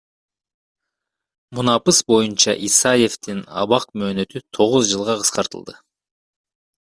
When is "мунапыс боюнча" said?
1.55-2.53